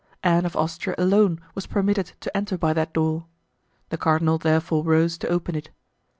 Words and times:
Anne 0.23 0.47
of 0.47 0.55
Austria 0.55 0.95
alone 0.97 1.39
was 1.53 1.67
permitted 1.67 2.13
to 2.21 2.35
enter 2.35 2.57
by 2.57 2.73
that 2.73 2.91
door. 2.91 3.27
The 3.89 3.99
cardinal 3.99 4.39
therefore 4.39 4.83
rose 4.83 5.15
to 5.19 5.27
open 5.29 5.53
it. 5.53 5.69